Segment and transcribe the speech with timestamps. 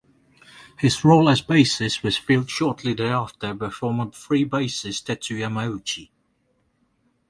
[0.79, 6.09] His role as bassist was filled shortly thereafter by former Free bassist Tetsu Yamauchi.